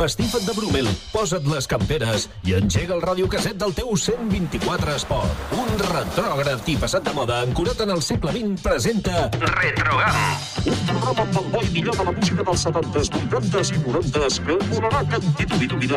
[0.00, 5.42] empastifa't de Brumel, posa't les camperes i engega el radiocasset del teu 124 Esport.
[5.60, 9.26] Un retrògraf i passat de moda ancorat en el segle XX presenta
[9.58, 10.16] Retrogam.
[10.64, 14.40] Un programa amb el bo i millor de la música dels 70s, 80s i 90s
[14.46, 15.92] que volarà que en tituli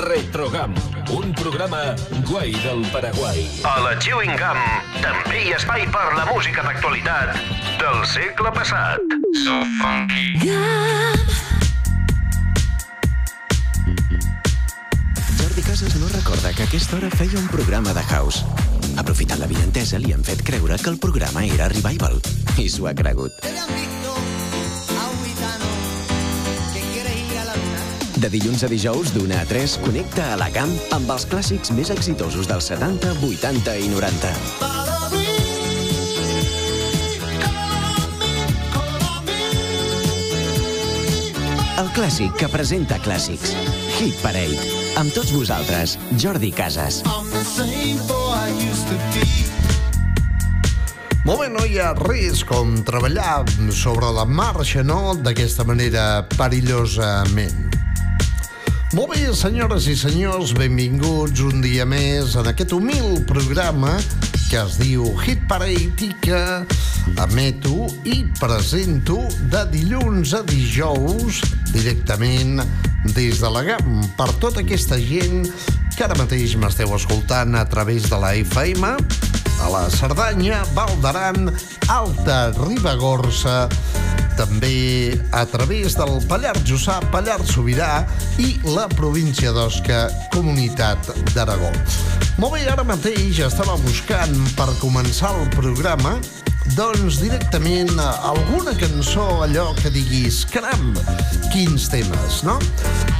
[0.00, 0.72] Retrogam,
[1.12, 1.82] un programa
[2.24, 3.44] guai del Paraguai.
[3.68, 4.62] A la Chewing Gum
[5.02, 7.36] també hi ha espai per la música d'actualitat
[7.82, 9.18] del segle passat.
[9.44, 10.32] So funky.
[10.40, 11.53] Jordi
[16.64, 18.44] que a aquesta hora feia un programa de house.
[18.96, 22.20] Aprofitant la vientesa, li han fet creure que el programa era Revival.
[22.56, 23.32] I s'ho ha cregut.
[28.16, 31.90] De dilluns a dijous, d'una a 3, connecta a la camp amb els clàssics més
[31.92, 34.32] exitosos dels 70, 80 i 90.
[41.82, 43.52] El clàssic que presenta clàssics.
[43.98, 44.83] Hit Parade.
[44.94, 47.00] Amb tots vosaltres, Jordi Casas.
[51.24, 53.42] Molt bé, no hi ha res com treballar
[53.74, 57.74] sobre la marxa, no?, d'aquesta manera perillosament.
[58.94, 63.96] Molt bé, senyores i senyors, benvinguts un dia més en aquest humil programa
[64.54, 66.40] que es diu Hit Parade i que
[67.24, 69.16] emeto i presento
[69.50, 71.40] de dilluns a dijous
[71.72, 72.62] directament
[73.16, 75.48] des de la GAM per tota aquesta gent
[75.96, 81.50] que ara mateix m'esteu escoltant a través de la FM a la Cerdanya, Val d'Aran,
[81.90, 83.64] Alta Ribagorça,
[84.38, 88.04] també a través del Pallars Jussà, Pallars Sobirà
[88.42, 91.70] i la província d'Osca, Comunitat d'Aragó.
[92.42, 96.18] Molt bé, ara mateix estava buscant per començar el programa
[96.72, 100.94] doncs directament alguna cançó allò que diguis caram,
[101.52, 102.56] quins temes, no?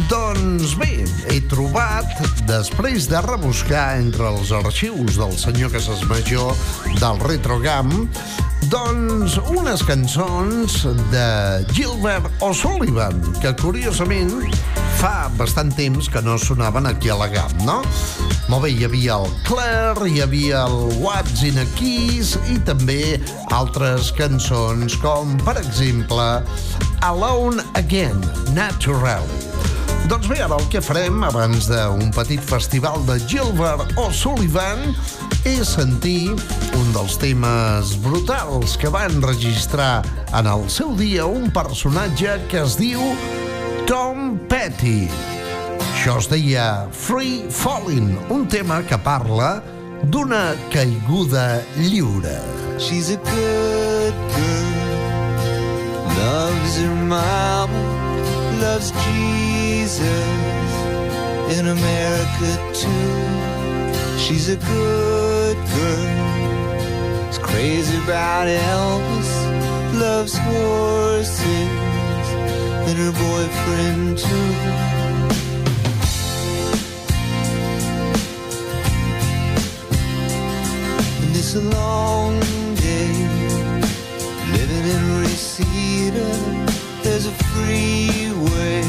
[0.09, 2.09] Doncs bé, he trobat,
[2.49, 6.57] després de rebuscar entre els arxius del senyor Casas Major
[6.99, 7.93] del Retrogam,
[8.73, 10.81] doncs unes cançons
[11.13, 11.29] de
[11.77, 14.33] Gilbert O'Sullivan, que curiosament
[14.99, 17.81] fa bastant temps que no sonaven aquí a la GAM, no?
[18.49, 23.17] Molt bé, hi havia el Claire, hi havia el What's in a Kiss i també
[23.55, 26.29] altres cançons com, per exemple,
[27.07, 28.21] Alone Again,
[28.57, 29.43] Naturally.
[30.09, 34.83] Doncs bé, ara el que farem abans d'un petit festival de Gilbert O'Sullivan
[35.49, 36.35] és sentir
[36.77, 40.03] un dels temes brutals que va enregistrar
[40.37, 43.01] en el seu dia un personatge que es diu
[43.87, 45.09] Tom Petty.
[45.77, 49.61] Això es deia Free Falling, un tema que parla
[50.09, 52.39] d'una caiguda lliure.
[52.81, 57.85] She's a good girl, loves her mama,
[58.61, 60.01] loves Jesus
[61.59, 63.21] in America too.
[64.19, 69.33] She's a good girl, is crazy about Elvis,
[70.01, 71.84] loves horses
[72.87, 74.85] and her boyfriend too.
[81.37, 82.39] It's a long
[82.75, 83.13] day
[84.53, 86.29] living in Reseda.
[87.03, 88.83] There's a freeway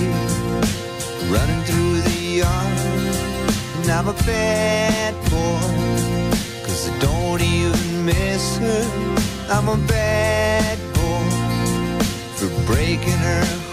[1.29, 2.77] running through the yard.
[3.77, 5.61] And I'm a bad boy,
[6.65, 8.83] cause I don't even miss her.
[9.49, 11.29] I'm a bad boy
[12.35, 13.64] for breaking her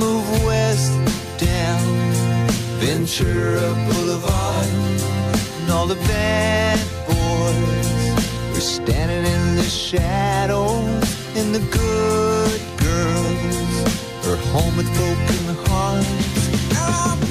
[0.00, 0.92] move west
[1.36, 1.84] down
[2.80, 4.66] Ventura Boulevard,
[5.60, 11.04] and all the bad boys are standing in the shadows,
[11.36, 17.29] and the good girls are home with broken hearts.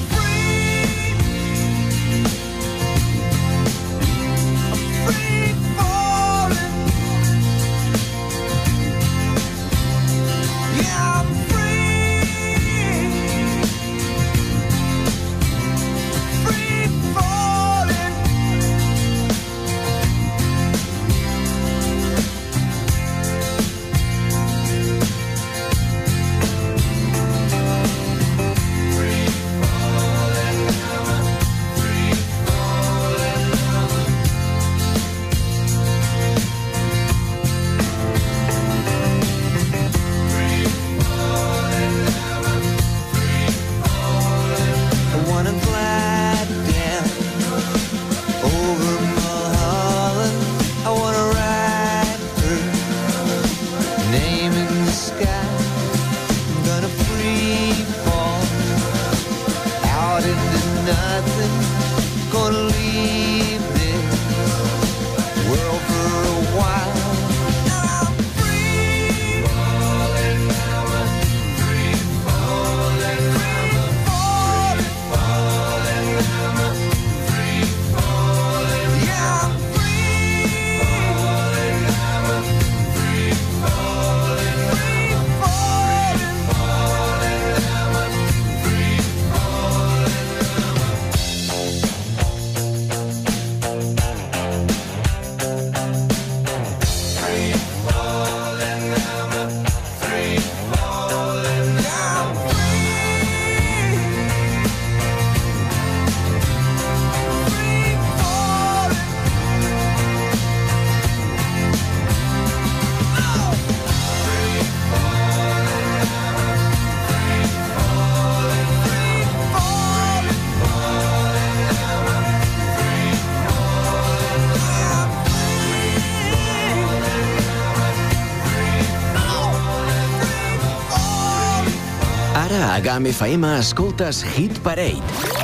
[132.81, 135.01] GAM FM escoltes Hit Parade.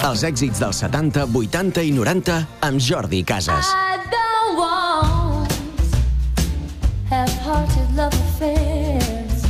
[0.07, 3.71] Els èxits dels 70, 80 i 90 amb Jordi Casas.
[3.73, 5.51] I don't want
[7.09, 9.43] half-hearted love affairs.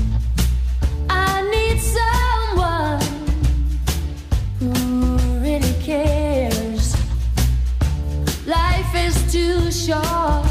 [1.09, 3.03] I need someone
[4.59, 4.71] who
[5.43, 6.95] really cares.
[8.47, 10.49] Life is too short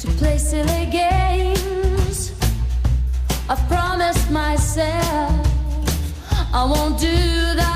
[0.00, 2.32] to play silly games.
[3.48, 5.45] I've promised myself
[6.58, 7.75] I won't do that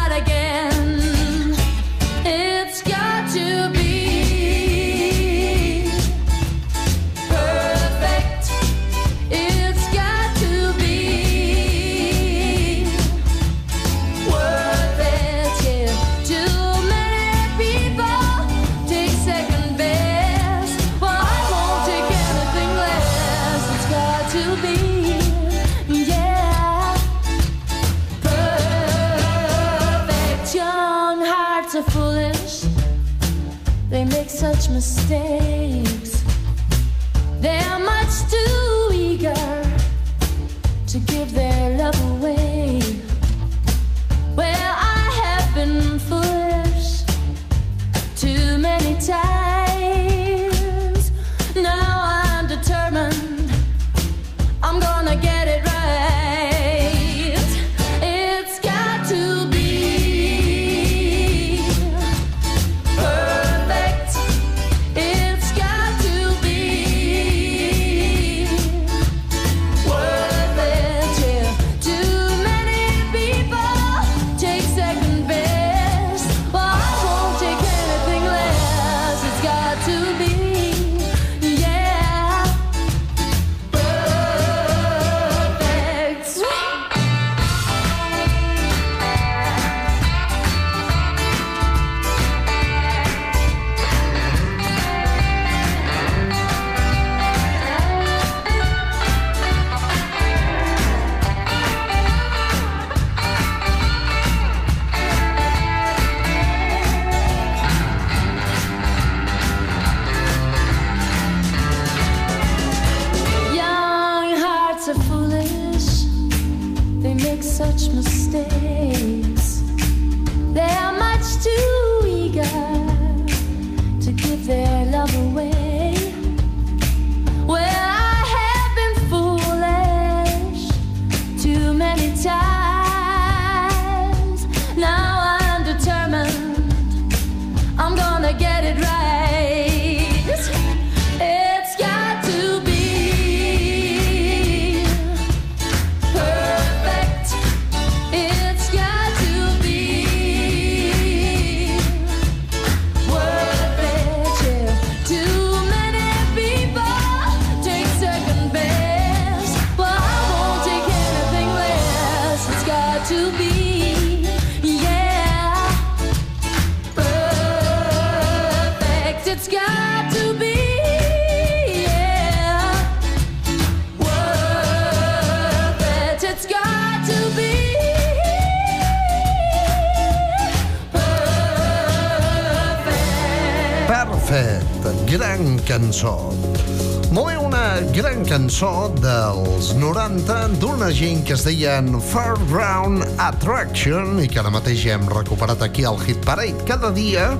[188.60, 195.06] cançó dels 90 d'una gent que es deien Fairground Attraction i que ara mateix hem
[195.08, 196.66] recuperat aquí al Hit Parade.
[196.68, 197.30] Cada dia,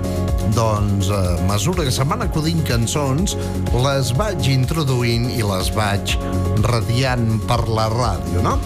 [0.57, 3.37] doncs, a mesura que se'n van acudint cançons,
[3.85, 6.17] les vaig introduint i les vaig
[6.65, 8.57] radiant per la ràdio, no?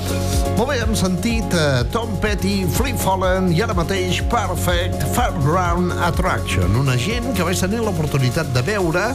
[0.54, 6.78] Molt bé, hem sentit uh, Tom Petty, Free Fallen i ara mateix Perfect Fairground Attraction,
[6.78, 9.10] una gent que vaig tenir l'oportunitat de veure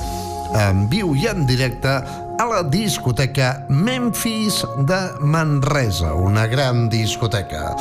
[0.58, 1.92] en viu i en directe
[2.40, 7.74] a la discoteca Memphis de Manresa, una gran discoteca.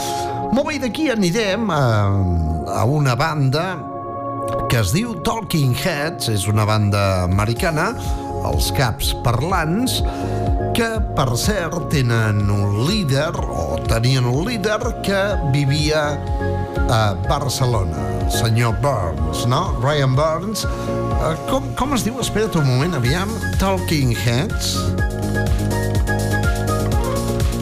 [0.53, 1.85] Molt bé, d'aquí anirem a,
[2.81, 3.77] a una banda
[4.69, 7.93] que es diu Talking Heads, és una banda americana,
[8.49, 10.01] els caps parlants,
[10.77, 15.23] que, per cert, tenen un líder, o tenien un líder, que
[15.55, 16.05] vivia
[16.89, 19.63] a Barcelona, senyor Burns, no?
[19.83, 20.67] Ryan Burns.
[21.19, 22.15] Uh, com, com es diu?
[22.23, 23.31] Espera't un moment, aviam.
[23.59, 24.77] Talking Heads.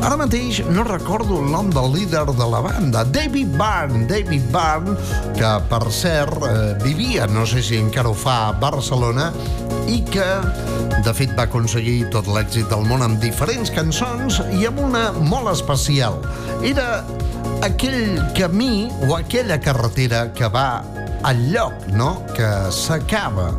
[0.04, 4.04] Ara mateix no recordo el nom del líder de la banda, David Byrne.
[4.10, 4.92] David Byrne,
[5.38, 9.30] que per cert eh, vivia, no sé si encara ho fa, a Barcelona,
[9.88, 10.28] i que,
[11.00, 15.48] de fet, va aconseguir tot l'èxit del món amb diferents cançons i amb una molt
[15.54, 16.20] especial.
[16.60, 17.00] Era
[17.64, 20.68] aquell camí o aquella carretera que va
[21.26, 22.22] al lloc, no?
[22.36, 23.50] Que s'acaba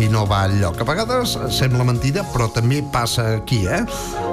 [0.00, 0.80] i no va al lloc.
[0.82, 3.84] A vegades sembla mentida, però també passa aquí, eh?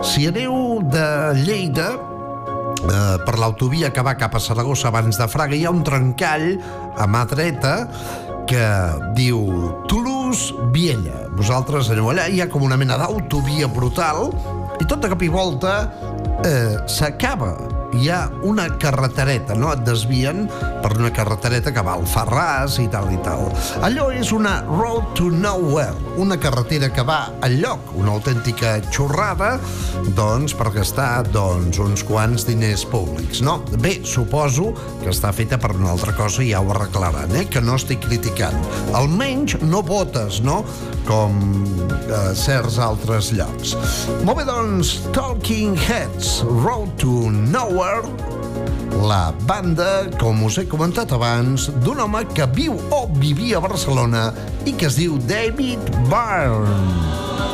[0.03, 1.05] Si aneu de
[1.43, 5.83] Lleida, eh, per l'autovia que va cap a Saragossa abans de Fraga hi ha un
[5.85, 6.49] trencall
[6.97, 7.75] a mà dreta
[8.49, 8.65] que
[9.15, 9.39] diu
[9.87, 11.29] Toulouse-Viella.
[11.37, 14.33] Vosaltres aneu allà, hi ha com una mena d'autovia brutal
[14.81, 15.77] i tot de cop i volta
[16.43, 17.55] eh, s'acaba.
[17.93, 19.69] Hi ha una carretereta, no?
[19.75, 20.47] Et desvien
[20.81, 23.51] per una carretereta que va al Ferràs i tal i tal.
[23.85, 29.59] Allò és una road to nowhere, una carretera que va al lloc, una autèntica xorrada,
[30.17, 33.59] doncs, per gastar doncs, uns quants diners públics, no?
[33.77, 34.71] Bé, suposo
[35.03, 37.45] que està feta per una altra cosa i ja ho arreglaran, eh?
[37.45, 38.57] Que no estic criticant.
[38.97, 40.63] Almenys no votes, no?
[41.05, 41.37] Com
[42.09, 43.77] eh, certs altres llocs.
[44.25, 45.77] Molt bé, doncs, Talking
[46.13, 48.03] Heads, Road to Nowhere,
[49.01, 54.29] la banda, com us he comentat abans, d'un home que viu o vivia a Barcelona
[54.65, 57.52] i que es diu David Byrne.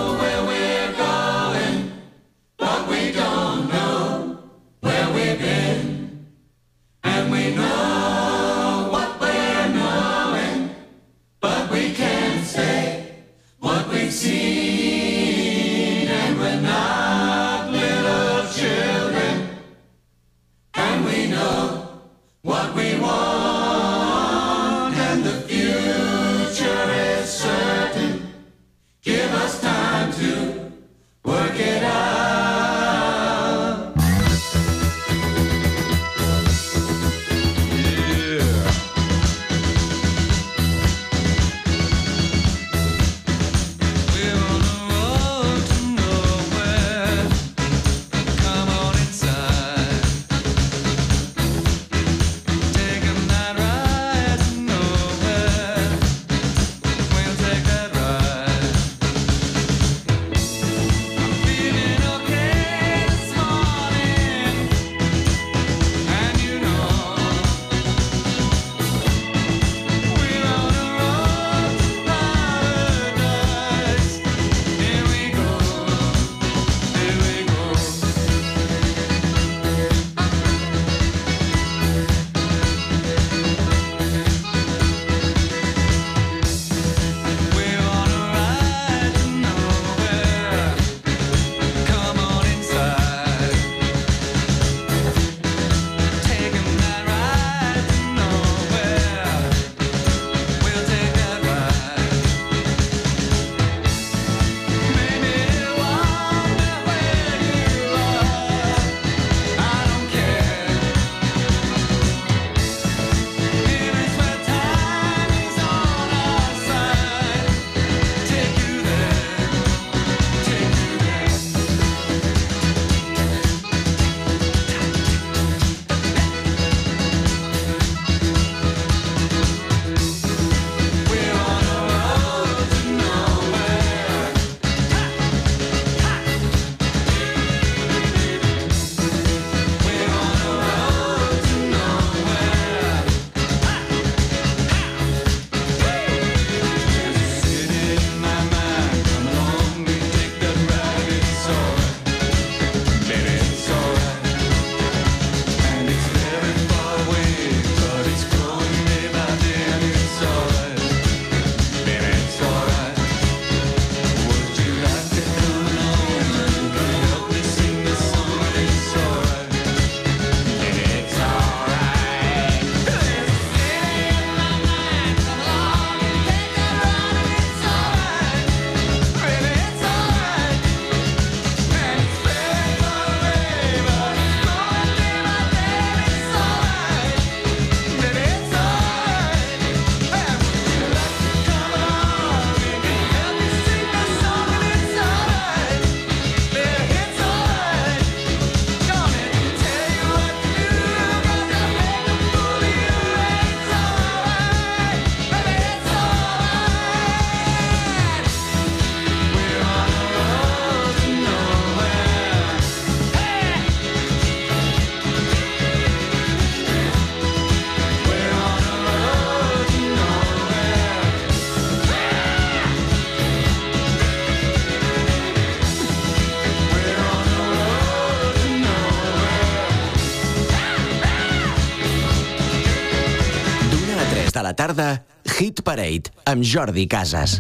[234.70, 235.04] tarda,
[235.40, 237.40] Hit Parade, amb Jordi Casas.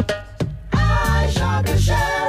[0.73, 2.28] I shot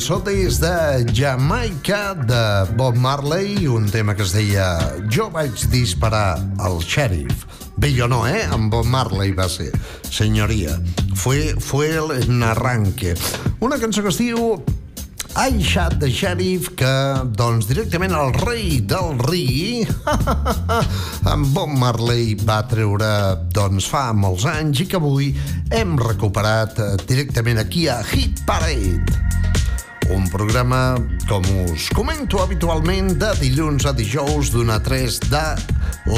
[0.00, 6.40] cançó des de Jamaica, de Bob Marley, un tema que es deia Jo vaig disparar
[6.56, 7.44] al xèrif.
[7.76, 8.46] Bé, jo no, eh?
[8.48, 9.68] En Bob Marley va ser,
[10.08, 10.80] senyoria.
[11.14, 13.12] Fue, fue el arranque.
[13.60, 14.62] Una cançó que es diu
[15.36, 16.92] Aishat de Sheriff, que,
[17.36, 19.84] doncs, directament el rei del ri,
[21.28, 23.10] en Bob Marley va treure,
[23.52, 25.34] doncs, fa molts anys i que avui
[25.76, 29.29] hem recuperat eh, directament aquí a Hit Parade
[30.10, 30.96] un programa,
[31.28, 35.44] com us comento habitualment, de dilluns a dijous d'una a 3 de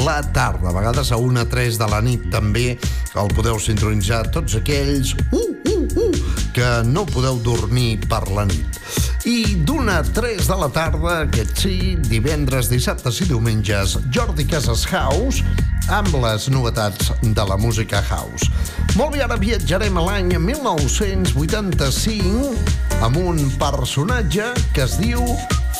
[0.03, 0.69] la tarda.
[0.69, 2.77] A vegades a una a 3 de la nit també
[3.19, 6.23] el podeu sintonitzar tots aquells uh, uh, uh,
[6.55, 8.81] que no podeu dormir per la nit.
[9.29, 11.77] I d'una a 3 de la tarda, aquest sí,
[12.09, 15.45] divendres, dissabtes i diumenges, Jordi Casas House
[15.91, 18.49] amb les novetats de la música house.
[18.95, 22.55] Molt bé, ara viatjarem a l'any 1985
[23.01, 25.23] amb un personatge que es diu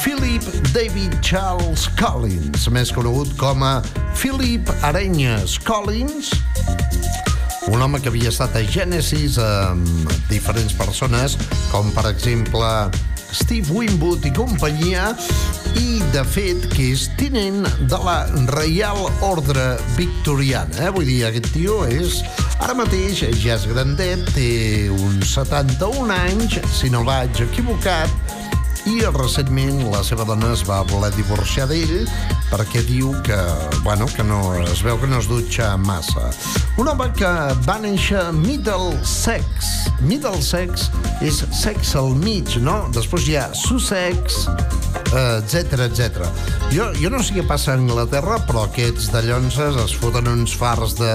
[0.01, 3.77] Philip David Charles Collins, més conegut com a
[4.17, 6.33] Philip Arenyes Collins,
[7.69, 11.37] un home que havia estat a Genesis amb diferents persones,
[11.71, 12.69] com per exemple
[13.33, 15.09] Steve Winwood i companyia,
[15.81, 20.85] i de fet que és tinent de la Reial Ordre Victoriana.
[20.85, 20.91] Eh?
[20.93, 22.21] Vull dir, aquest tio és...
[22.63, 28.37] Ara mateix ja és grandet, té uns 71 anys, si no vaig equivocat,
[28.87, 32.07] i recentment la seva dona es va voler divorciar d'ell
[32.53, 33.37] perquè diu que,
[33.81, 36.29] bueno, que no, es veu que no es dutxa massa.
[36.77, 37.29] Un home que
[37.65, 39.71] va néixer Middlesex.
[40.05, 40.89] Middlesex
[41.25, 42.83] és sex al mig, no?
[42.93, 44.43] Després hi ha Sussex,
[45.13, 46.29] etc etc.
[46.73, 50.93] Jo, jo no sé què passa a Anglaterra, però aquests dallonses es foten uns fars
[50.99, 51.13] de,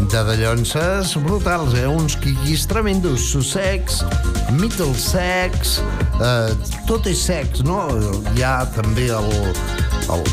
[0.00, 1.84] de dallonses brutals, eh?
[1.88, 3.28] Uns quiquis tremendos.
[3.34, 4.00] Sussex,
[4.56, 5.78] Middlesex,
[6.16, 7.84] eh, tot és sex, no?
[8.32, 9.32] Hi ha també el...
[10.12, 10.24] el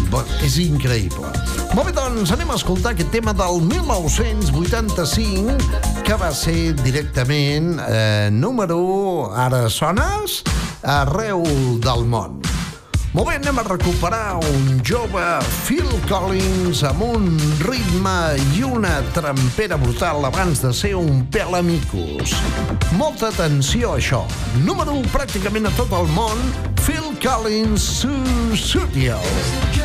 [0.45, 1.27] és increïble.
[1.75, 5.57] Molt bé, doncs anem a escoltar aquest tema del 1985
[6.05, 10.43] que va ser directament eh, número 1, ara sones,
[10.81, 11.43] arreu
[11.83, 12.39] del món.
[13.09, 15.23] Molt bé, anem a recuperar un jove
[15.65, 17.25] Phil Collins amb un
[17.65, 18.13] ritme
[18.53, 22.37] i una trempera brutal abans de ser un pèl amicus.
[23.01, 24.21] Molta atenció a això.
[24.61, 26.37] Número 1 pràcticament a tot el món,
[26.85, 28.53] Phil Collins Studio.
[28.53, 29.78] Studio.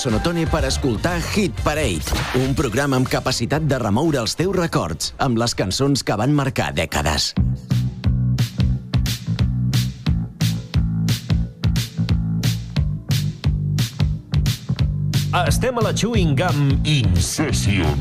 [0.00, 5.36] Sonotone per escoltar Hit Parade, un programa amb capacitat de remoure els teus records amb
[5.36, 7.34] les cançons que van marcar dècades.
[15.44, 18.00] Estem a la Chewing Gum Incession.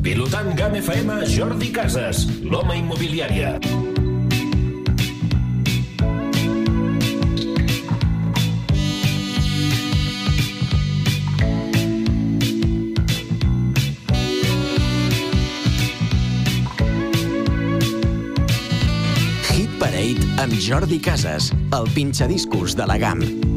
[0.00, 3.58] Pilotant Gam FM, Jordi Casas, l'home immobiliària.
[20.52, 23.51] Amb Jordi Casas, el pinxadiscos de la GAM.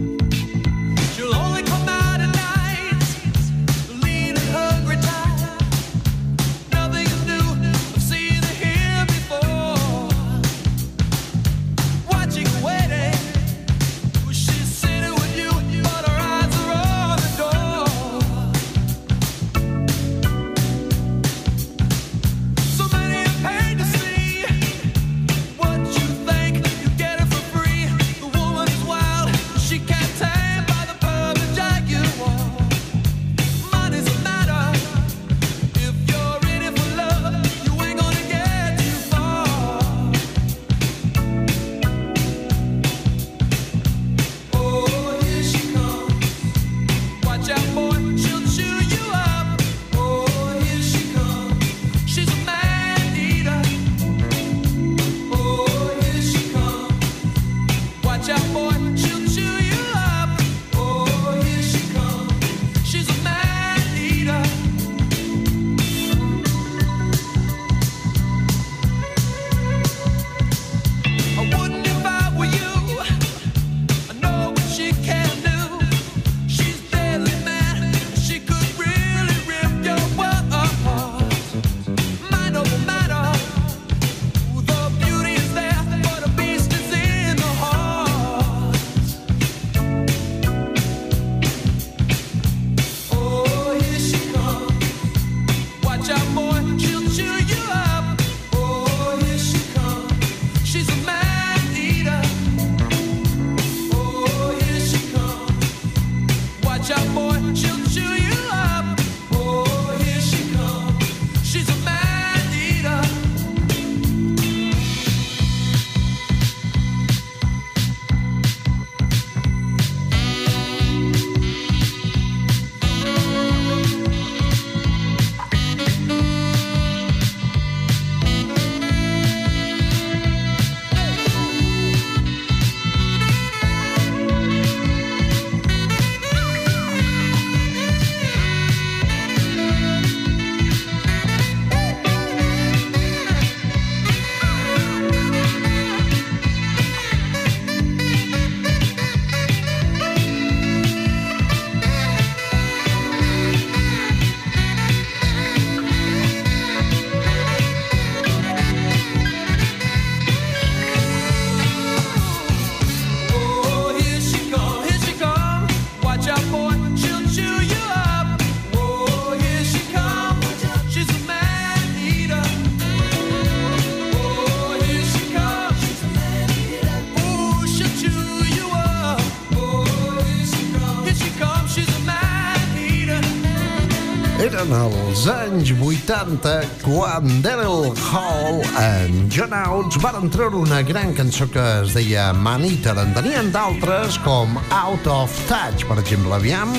[186.06, 192.28] 80 quan Daryl Hall en John Outs van treure una gran cançó que es deia
[192.34, 192.94] Man Eater.
[193.02, 196.36] En tenien d'altres com Out of Touch, per exemple.
[196.38, 196.76] Aviam.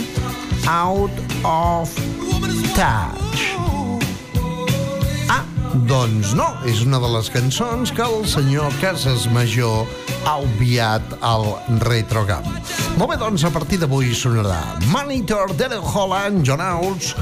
[0.71, 1.91] Out of
[2.79, 3.43] Touch.
[5.33, 5.43] Ah,
[5.91, 9.91] doncs no, és una de les cançons que el senyor Casas Major
[10.23, 11.49] ha obviat al
[11.83, 12.47] Retrogam.
[12.95, 14.63] Molt bé, doncs a partir d'avui sonarà
[14.95, 17.17] Monitor, Daryl Holland, John Outs,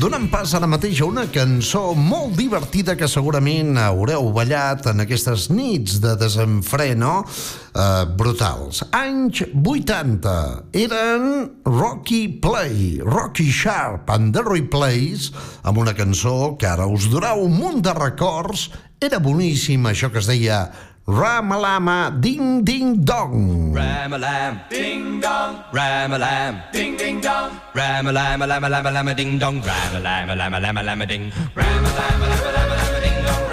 [0.00, 5.46] donant pas ara mateix a una cançó molt divertida que segurament haureu ballat en aquestes
[5.48, 8.82] nits de desenfreno eh, brutals.
[8.96, 10.34] Anys 80
[10.82, 11.28] eren
[11.68, 15.30] Rocky Play, Rocky Sharp and the Replays,
[15.62, 18.68] amb una cançó que ara us durà un munt de records.
[19.00, 20.64] Era boníssim això que es deia
[21.06, 23.70] Ramalama Ding Ding Dong.
[23.70, 25.62] Ramalam Ding Dong.
[25.70, 27.54] Ramalam Ding Ding Dong.
[27.78, 29.62] Ramalam Lama Lama Lama Ding Dong.
[29.62, 31.30] Ramalam Lama Lama Lama Ding.
[31.54, 33.44] Ramalam Lama Lama Lama Ding Dong.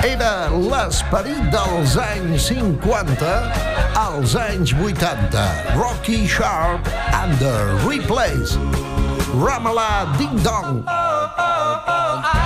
[0.00, 3.52] Era l'esperit dels anys 50
[3.92, 5.76] als anys 80.
[5.76, 6.80] Rocky Sharp
[7.20, 7.52] and the
[7.84, 8.56] Replays.
[9.36, 10.88] Ramallah Ding Dong.
[10.88, 12.45] Oh, oh, oh, oh I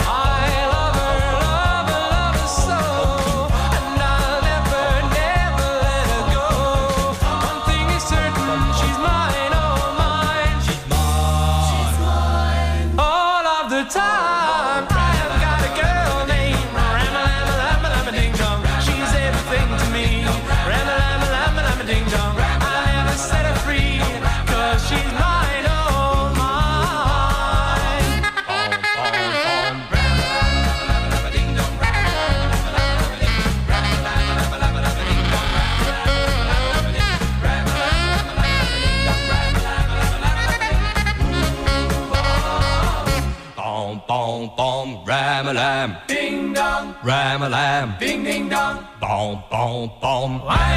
[49.87, 50.70] bom, bom.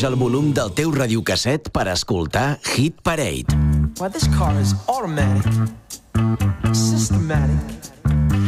[0.00, 3.52] Puja el volum del teu radiocasset per escoltar Hit Parade.
[4.00, 5.44] Well, this car is automatic,
[6.72, 7.92] systematic,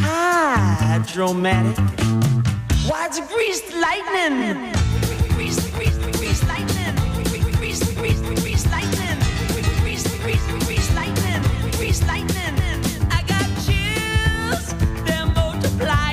[0.01, 1.77] hydromatic.
[2.89, 4.73] Why, it's greased lightning.
[5.37, 5.77] Greased,
[6.49, 6.97] lightning.
[8.73, 9.19] Lightning.
[10.97, 11.43] Lightning.
[11.77, 12.57] Greased lightning.
[13.11, 14.73] I got chills,
[15.05, 16.12] they're multiplying.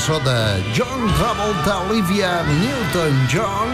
[0.00, 3.68] Cançó de John Travolta, Olivia Newton-John,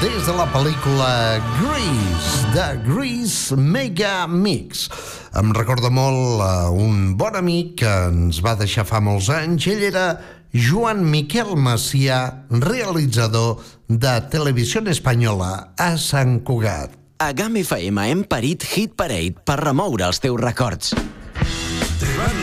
[0.00, 4.88] des de la pel·lícula Grease, de Grease Mega Mix.
[5.34, 9.66] Em recorda molt uh, un bon amic que ens va deixar fa molts anys.
[9.72, 10.06] Ell era
[10.54, 12.20] Joan Miquel Macià,
[12.62, 13.58] realitzador
[13.88, 16.94] de Televisió Espanyola a Sant Cugat.
[17.18, 20.94] A GAM FM hem parit Hit Parade per remoure els teus records.
[21.98, 22.38] Te van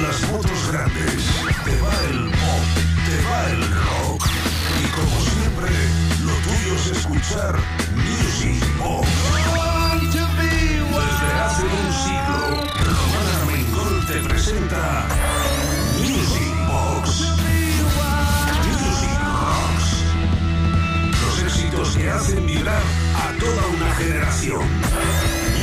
[23.39, 24.61] toda una generación.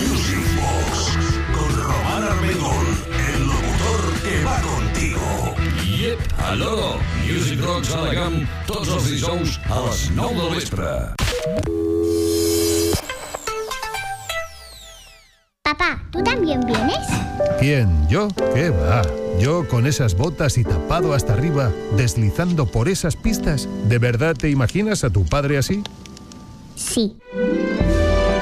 [0.08, 1.12] Music Box.
[1.54, 2.86] Con Román Armengol,
[3.28, 5.54] el locutor que va contigo.
[5.84, 6.96] Yep, aló,
[7.26, 10.90] Music Rocks a la GAM, tots els dijous a les 9 del vespre.
[15.62, 17.06] Papá, ¿tú también vienes?
[17.60, 18.08] ¿Quién?
[18.08, 18.28] ¿Yo?
[18.54, 19.02] ¿Qué va?
[19.38, 23.68] Yo con esas botas y tapado hasta arriba, deslizando por esas pistas.
[23.88, 25.82] ¿De verdad te imaginas a tu padre así?
[26.76, 27.16] Sí.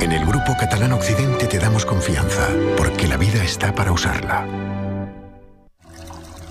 [0.01, 4.64] En el Grupo Catalán Occidente te damos confianza, porque la vida está para usarla.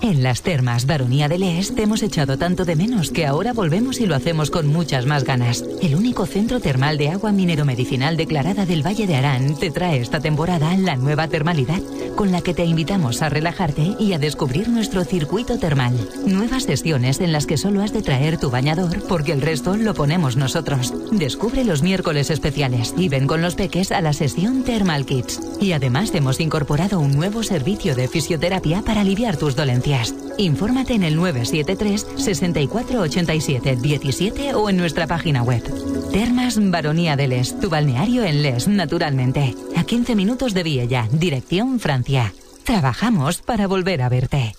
[0.00, 4.00] En las termas Baronía de Les te hemos echado tanto de menos que ahora volvemos
[4.00, 5.64] y lo hacemos con muchas más ganas.
[5.80, 10.20] El único centro termal de agua minero-medicinal declarada del Valle de Arán te trae esta
[10.20, 11.80] temporada la nueva termalidad,
[12.16, 15.94] con la que te invitamos a relajarte y a descubrir nuestro circuito termal.
[16.26, 19.94] Nuevas sesiones en las que solo has de traer tu bañador porque el resto lo
[19.94, 20.92] ponemos nosotros.
[21.12, 25.40] Descubre los miércoles especiales y ven con los peques a la sesión Thermal Kids.
[25.60, 29.93] Y además hemos incorporado un nuevo servicio de fisioterapia para aliviar tus dolencias.
[30.38, 35.62] Infórmate en el 973 64 87 17 o en nuestra página web.
[36.10, 39.54] Termas Baronía de Les, tu balneario en Les, naturalmente.
[39.76, 42.32] A 15 minutos de Viella, dirección Francia.
[42.64, 44.54] Trabajamos para volver a verte.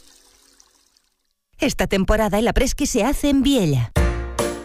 [1.59, 3.91] Esta temporada el apresqui se hace en Viella.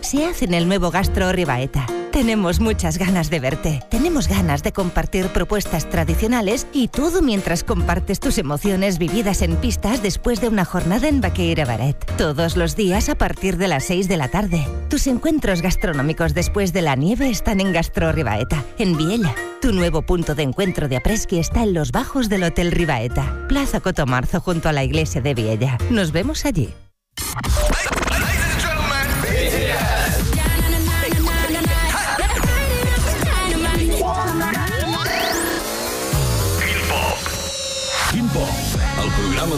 [0.00, 1.86] Se hace en el nuevo Gastro Ribaeta.
[2.12, 3.82] Tenemos muchas ganas de verte.
[3.88, 10.02] Tenemos ganas de compartir propuestas tradicionales y todo mientras compartes tus emociones vividas en pistas
[10.02, 11.96] después de una jornada en Baqueira Baret.
[12.16, 14.66] Todos los días a partir de las 6 de la tarde.
[14.88, 19.34] Tus encuentros gastronómicos después de la nieve están en Gastro Ribaeta, en Viella.
[19.62, 23.80] Tu nuevo punto de encuentro de apresqui está en los bajos del Hotel Ribaeta, Plaza
[23.80, 25.78] Cotomarzo junto a la iglesia de Viella.
[25.90, 26.74] Nos vemos allí.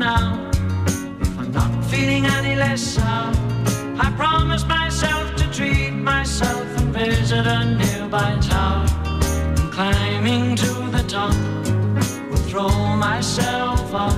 [0.00, 0.50] Now,
[1.20, 3.36] if I'm not feeling any less sound,
[4.00, 8.86] I promise myself to treat myself and visit a nearby tower.
[9.58, 11.34] And climbing to the top,
[12.30, 14.16] will throw myself off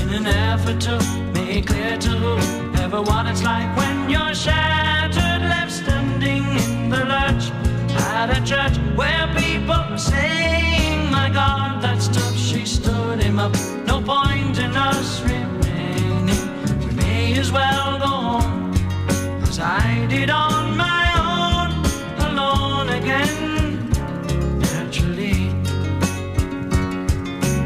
[0.00, 0.98] in an effort to
[1.32, 7.44] make clear to whoever what it's like when you're shattered, left standing in the lurch
[8.14, 12.36] at a church where people are saying, My God, that's tough.
[12.36, 13.54] She stood him up.
[14.04, 16.26] Point in us remaining.
[16.80, 18.72] We may as well go home
[19.42, 21.70] as I did on my own,
[22.28, 23.88] alone again.
[24.58, 25.50] Naturally,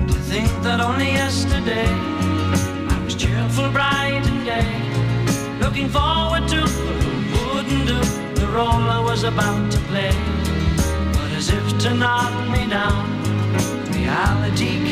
[0.07, 6.61] to think that only yesterday I was cheerful, bright and gay, looking forward to
[7.55, 7.99] wouldn't do
[8.41, 10.12] the role I was about to play.
[11.14, 13.07] But as if to knock me down,
[13.91, 14.86] reality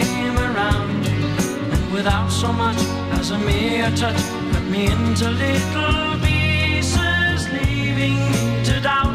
[1.95, 2.77] without so much
[3.21, 4.21] as a mere touch,
[4.53, 9.15] cut me into little pieces, leaving me to doubt.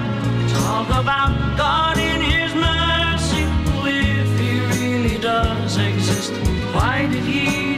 [0.50, 3.44] Talk about God in His mercy,
[3.86, 6.32] if He really does exist.
[6.74, 7.69] Why did He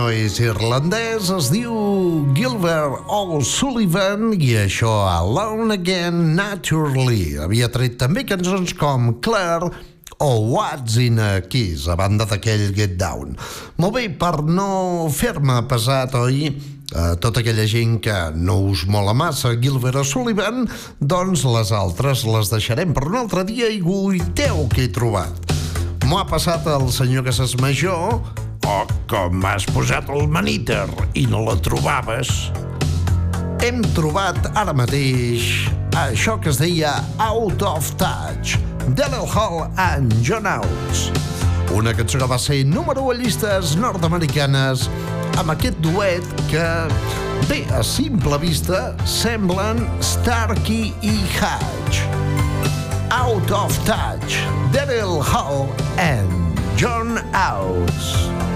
[0.00, 1.74] senyor és irlandès, es diu
[2.32, 7.36] Gilbert O'Sullivan i això Alone Again Naturally.
[7.36, 9.68] Havia tret també cançons com Claire
[10.16, 13.36] o What's in a Kiss, a banda d'aquell Get Down.
[13.76, 16.48] Molt bé, per no fer-me pesat, oi?
[16.96, 20.64] a tota aquella gent que no us mola massa Gilbert O'Sullivan,
[20.98, 25.52] doncs les altres les deixarem per un altre dia i guiteu què he trobat.
[26.08, 30.86] M'ho ha passat el senyor Casas Major, o com m'has posat el maníter
[31.18, 32.30] i no la trobaves.
[33.64, 35.66] Hem trobat ara mateix
[35.98, 38.54] això que es deia Out of Touch,
[38.98, 41.08] Delel Hall and John Oates.
[41.74, 44.86] Una cançó que va ser número 1 a llistes nord-americanes
[45.40, 46.66] amb aquest duet que,
[47.50, 52.04] bé, a simple vista, semblen Starkey i Hatch.
[53.10, 54.38] Out of Touch,
[54.74, 55.66] Daryl Hall
[55.98, 58.49] and John Oates.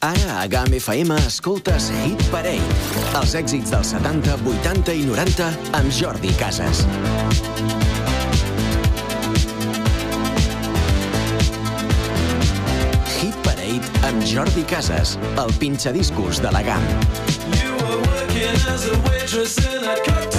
[0.00, 2.76] Ara a GAM FM escoltes Hit Parade,
[3.18, 6.84] els èxits dels 70, 80 i 90 amb Jordi Casas.
[13.18, 16.90] Hit Parade amb Jordi Casas, el pinxadiscos de la GAM.
[17.58, 20.37] You were working as a waitress in a cocktail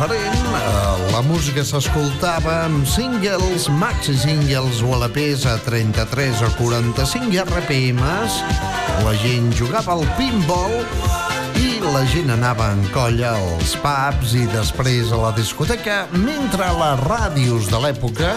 [0.00, 0.46] diferent.
[0.56, 8.40] Eh, la música s'escoltava amb singles, maxi singles o LPs a 33 o 45 RPMs.
[9.04, 10.72] La gent jugava al pinball
[11.60, 16.74] i la gent anava en colla als pubs i després a la discoteca mentre a
[16.76, 18.32] les ràdios de l'època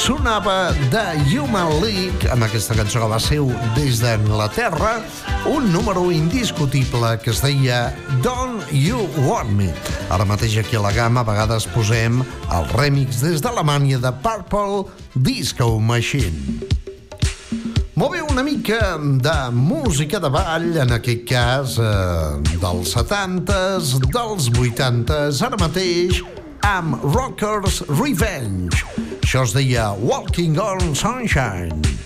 [0.00, 3.40] sonava The Human League amb aquesta cançó que va ser
[3.76, 5.00] des d'Anglaterra
[5.48, 9.68] un número indiscutible que es deia Don't You Want Me.
[10.10, 14.86] Ara mateix aquí a la gamma a vegades posem el remix des d'Alemanya de Purple
[15.14, 16.66] Disco Machine.
[17.96, 24.50] Molt bé, una mica de música de ball, en aquest cas eh, dels 70s, dels
[24.52, 26.20] 80s, ara mateix
[26.66, 28.84] amb Rockers Revenge.
[29.22, 32.05] Això es deia Walking on Sunshine.